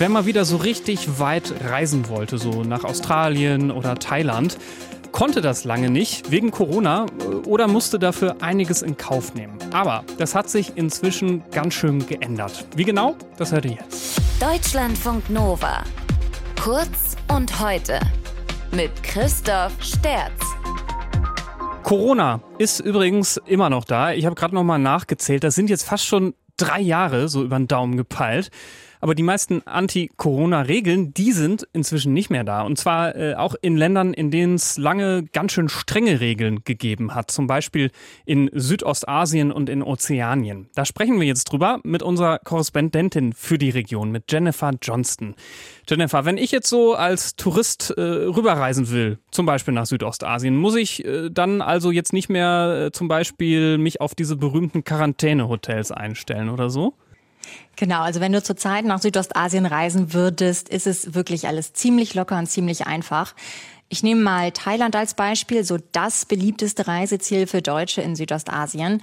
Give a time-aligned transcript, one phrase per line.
[0.00, 4.56] Wer mal wieder so richtig weit reisen wollte, so nach Australien oder Thailand,
[5.12, 9.58] konnte das lange nicht wegen Corona äh, oder musste dafür einiges in Kauf nehmen.
[9.74, 12.64] Aber das hat sich inzwischen ganz schön geändert.
[12.74, 13.14] Wie genau?
[13.36, 14.18] Das hört ihr jetzt.
[14.40, 15.84] Deutschlandfunk Nova.
[16.58, 18.00] Kurz und heute
[18.72, 20.32] mit Christoph Sterz.
[21.82, 24.14] Corona ist übrigens immer noch da.
[24.14, 25.44] Ich habe gerade noch mal nachgezählt.
[25.44, 28.50] Das sind jetzt fast schon drei Jahre so über den Daumen gepeilt.
[29.00, 32.62] Aber die meisten Anti-Corona-Regeln, die sind inzwischen nicht mehr da.
[32.62, 37.14] Und zwar äh, auch in Ländern, in denen es lange ganz schön strenge Regeln gegeben
[37.14, 37.30] hat.
[37.30, 37.90] Zum Beispiel
[38.26, 40.68] in Südostasien und in Ozeanien.
[40.74, 45.34] Da sprechen wir jetzt drüber mit unserer Korrespondentin für die Region, mit Jennifer Johnston.
[45.88, 50.76] Jennifer, wenn ich jetzt so als Tourist äh, rüberreisen will, zum Beispiel nach Südostasien, muss
[50.76, 55.90] ich äh, dann also jetzt nicht mehr äh, zum Beispiel mich auf diese berühmten Quarantänehotels
[55.90, 56.94] einstellen oder so?
[57.76, 62.38] Genau, also wenn du zurzeit nach Südostasien reisen würdest, ist es wirklich alles ziemlich locker
[62.38, 63.34] und ziemlich einfach.
[63.88, 69.02] Ich nehme mal Thailand als Beispiel, so das beliebteste Reiseziel für Deutsche in Südostasien.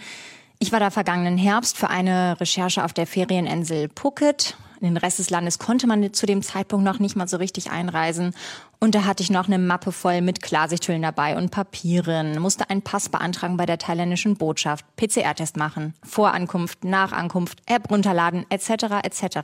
[0.59, 5.19] Ich war da vergangenen Herbst für eine Recherche auf der Ferieninsel Phuket in den Rest
[5.19, 8.33] des Landes konnte man zu dem Zeitpunkt noch nicht mal so richtig einreisen.
[8.79, 12.83] Und da hatte ich noch eine Mappe voll mit Klarsichthüllen dabei und Papieren, musste einen
[12.83, 19.01] Pass beantragen bei der thailändischen Botschaft, PCR-Test machen, vor Ankunft, nach Ankunft, App runterladen, etc.
[19.03, 19.39] etc.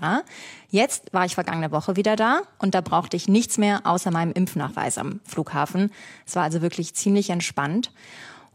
[0.70, 4.34] Jetzt war ich vergangene Woche wieder da und da brauchte ich nichts mehr außer meinem
[4.34, 5.92] Impfnachweis am Flughafen.
[6.28, 7.92] Es war also wirklich ziemlich entspannt.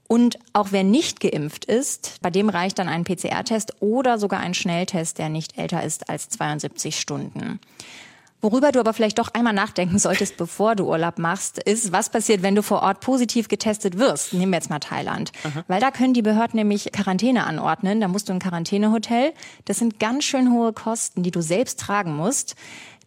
[0.09, 4.55] Und auch wer nicht geimpft ist, bei dem reicht dann ein PCR-Test oder sogar ein
[4.55, 7.61] Schnelltest, der nicht älter ist als 72 Stunden.
[8.41, 12.43] Worüber du aber vielleicht doch einmal nachdenken solltest, bevor du Urlaub machst, ist, was passiert,
[12.43, 14.33] wenn du vor Ort positiv getestet wirst.
[14.33, 15.33] Nehmen wir jetzt mal Thailand.
[15.43, 15.65] Aha.
[15.67, 18.01] Weil da können die Behörden nämlich Quarantäne anordnen.
[18.01, 19.33] Da musst du ein Quarantänehotel.
[19.65, 22.55] Das sind ganz schön hohe Kosten, die du selbst tragen musst.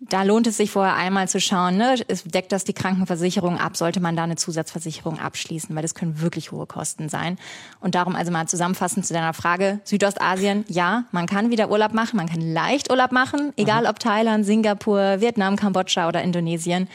[0.03, 1.94] Da lohnt es sich vorher einmal zu schauen, ne,
[2.25, 6.52] deckt das die Krankenversicherung ab, sollte man da eine Zusatzversicherung abschließen, weil das können wirklich
[6.52, 7.37] hohe Kosten sein.
[7.81, 12.17] Und darum also mal zusammenfassend zu deiner Frage, Südostasien, ja, man kann wieder Urlaub machen,
[12.17, 16.87] man kann leicht Urlaub machen, egal ob Thailand, Singapur, Vietnam, Kambodscha oder Indonesien.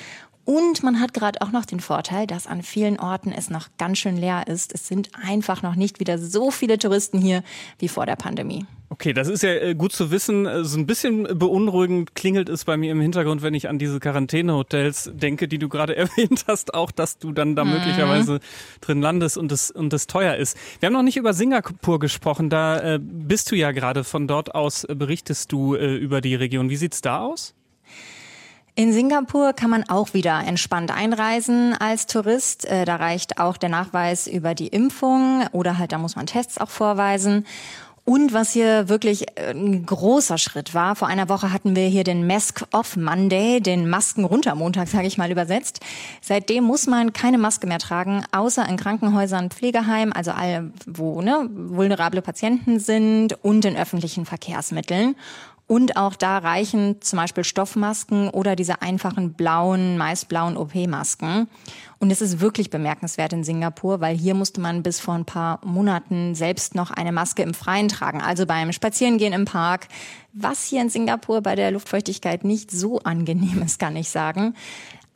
[0.47, 3.99] Und man hat gerade auch noch den Vorteil, dass an vielen Orten es noch ganz
[3.99, 4.73] schön leer ist.
[4.73, 7.43] Es sind einfach noch nicht wieder so viele Touristen hier
[7.81, 8.65] wie vor der Pandemie.
[8.89, 10.47] Okay, das ist ja äh, gut zu wissen.
[10.47, 13.99] Äh, so ein bisschen beunruhigend klingelt es bei mir im Hintergrund, wenn ich an diese
[13.99, 17.73] Quarantänehotels denke, die du gerade erwähnt hast, auch dass du dann da mhm.
[17.73, 18.39] möglicherweise
[18.81, 20.57] drin landest und es und es teuer ist.
[20.79, 22.51] Wir haben noch nicht über Singapur gesprochen.
[22.51, 24.05] Da äh, bist du ja gerade.
[24.05, 26.71] Von dort aus berichtest du über die Region.
[26.71, 27.55] Wie sieht's da aus?
[28.79, 32.69] In Singapur kann man auch wieder entspannt einreisen als Tourist.
[32.71, 36.69] Da reicht auch der Nachweis über die Impfung oder halt da muss man Tests auch
[36.69, 37.47] vorweisen.
[38.05, 42.05] Und was hier wirklich äh, ein großer Schritt war, vor einer Woche hatten wir hier
[42.05, 45.81] den Mask Off Monday, den Masken runter Montag, sage ich mal übersetzt.
[46.21, 51.51] Seitdem muss man keine Maske mehr tragen, außer in Krankenhäusern, Pflegeheimen, also all, wo ne,
[51.51, 55.17] vulnerable Patienten sind und in öffentlichen Verkehrsmitteln.
[55.69, 61.49] Und auch da reichen zum Beispiel Stoffmasken oder diese einfachen blauen, meist blauen OP-Masken.
[61.99, 65.59] Und es ist wirklich bemerkenswert in Singapur, weil hier musste man bis vor ein paar
[65.65, 69.89] Monaten selbst noch eine Maske im Freien tragen, also beim Spazierengehen im Park.
[70.33, 74.55] Was hier in Singapur bei der Luftfeuchtigkeit nicht so angenehm ist, kann ich sagen.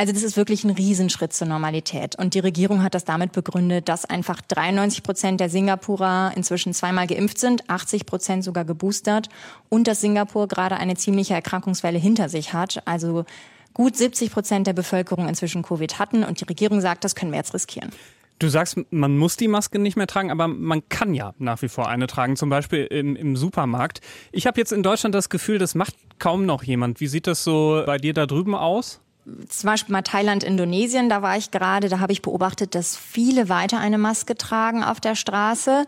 [0.00, 2.16] Also das ist wirklich ein Riesenschritt zur Normalität.
[2.16, 7.06] Und die Regierung hat das damit begründet, dass einfach 93 Prozent der Singapurer inzwischen zweimal
[7.06, 9.28] geimpft sind, 80 Prozent sogar geboostert
[9.68, 12.80] und dass Singapur gerade eine ziemliche Erkrankungswelle hinter sich hat.
[12.86, 13.26] Also
[13.74, 17.38] gut 70 Prozent der Bevölkerung inzwischen Covid hatten und die Regierung sagt, das können wir
[17.38, 17.90] jetzt riskieren.
[18.38, 21.68] Du sagst, man muss die Maske nicht mehr tragen, aber man kann ja nach wie
[21.68, 24.00] vor eine tragen, zum Beispiel im, im Supermarkt.
[24.32, 27.00] Ich habe jetzt in Deutschland das Gefühl, das macht kaum noch jemand.
[27.00, 29.02] Wie sieht das so bei dir da drüben aus?
[29.48, 33.48] Zum Beispiel mal Thailand, Indonesien, da war ich gerade, da habe ich beobachtet, dass viele
[33.48, 35.86] weiter eine Maske tragen auf der Straße.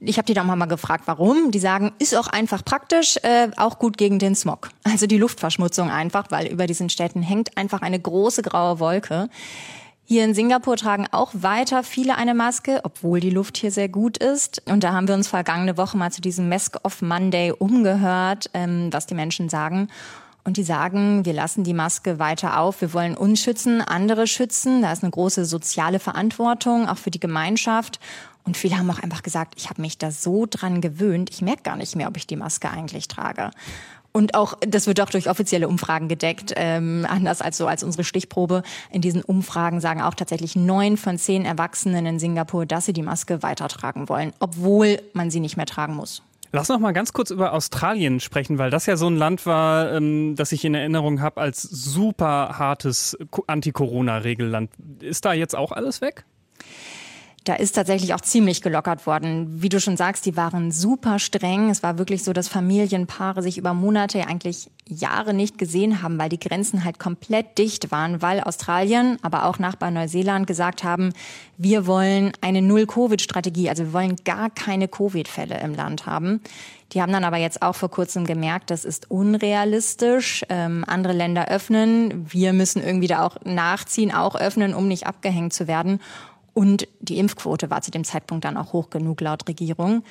[0.00, 1.50] Ich habe die dann mal gefragt, warum.
[1.52, 4.70] Die sagen, ist auch einfach praktisch, äh, auch gut gegen den Smog.
[4.84, 9.28] Also die Luftverschmutzung einfach, weil über diesen Städten hängt einfach eine große graue Wolke.
[10.04, 14.18] Hier in Singapur tragen auch weiter viele eine Maske, obwohl die Luft hier sehr gut
[14.18, 14.60] ist.
[14.66, 18.88] Und da haben wir uns vergangene Woche mal zu diesem Mask of Monday umgehört, ähm,
[18.92, 19.88] was die Menschen sagen.
[20.44, 24.82] Und die sagen, wir lassen die Maske weiter auf, wir wollen uns schützen, andere schützen.
[24.82, 28.00] Da ist eine große soziale Verantwortung, auch für die Gemeinschaft.
[28.44, 31.62] Und viele haben auch einfach gesagt, ich habe mich da so dran gewöhnt, ich merke
[31.62, 33.50] gar nicht mehr, ob ich die Maske eigentlich trage.
[34.10, 38.04] Und auch, das wird auch durch offizielle Umfragen gedeckt, ähm, anders als so als unsere
[38.04, 38.62] Stichprobe.
[38.90, 43.02] In diesen Umfragen sagen auch tatsächlich neun von zehn Erwachsenen in Singapur, dass sie die
[43.02, 46.22] Maske weitertragen wollen, obwohl man sie nicht mehr tragen muss.
[46.54, 49.90] Lass noch mal ganz kurz über Australien sprechen, weil das ja so ein Land war,
[49.92, 53.16] ähm, das ich in Erinnerung habe als super hartes
[53.46, 54.70] Anti-Corona-Regelland.
[55.00, 56.26] Ist da jetzt auch alles weg?
[57.44, 59.62] Da ist tatsächlich auch ziemlich gelockert worden.
[59.62, 61.70] Wie du schon sagst, die waren super streng.
[61.70, 66.28] Es war wirklich so, dass Familienpaare sich über Monate, eigentlich Jahre nicht gesehen haben, weil
[66.28, 71.12] die Grenzen halt komplett dicht waren, weil Australien, aber auch Nachbar Neuseeland gesagt haben,
[71.56, 76.40] wir wollen eine Null-Covid-Strategie, also wir wollen gar keine Covid-Fälle im Land haben.
[76.92, 80.44] Die haben dann aber jetzt auch vor kurzem gemerkt, das ist unrealistisch.
[80.50, 85.54] Ähm, andere Länder öffnen, wir müssen irgendwie da auch nachziehen, auch öffnen, um nicht abgehängt
[85.54, 86.00] zu werden.
[86.54, 90.02] Und die Impfquote war zu dem Zeitpunkt dann auch hoch genug laut Regierung.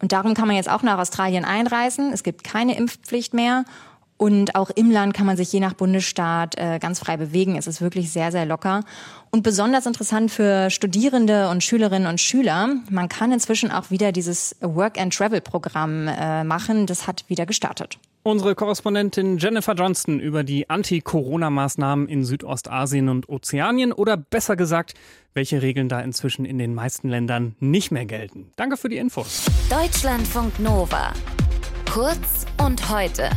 [0.00, 2.12] Und darum kann man jetzt auch nach Australien einreisen.
[2.12, 3.64] Es gibt keine Impfpflicht mehr.
[4.18, 7.56] Und auch im Land kann man sich je nach Bundesstaat äh, ganz frei bewegen.
[7.56, 8.82] Es ist wirklich sehr, sehr locker.
[9.30, 12.68] Und besonders interessant für Studierende und Schülerinnen und Schüler.
[12.88, 16.86] Man kann inzwischen auch wieder dieses Work-and-Travel-Programm äh, machen.
[16.86, 17.98] Das hat wieder gestartet.
[18.26, 24.94] Unsere Korrespondentin Jennifer Johnston über die Anti-Corona-Maßnahmen in Südostasien und Ozeanien oder besser gesagt,
[25.32, 28.50] welche Regeln da inzwischen in den meisten Ländern nicht mehr gelten.
[28.56, 29.46] Danke für die Infos.
[29.70, 31.12] Deutschlandfunk Nova.
[31.88, 33.30] Kurz und heute.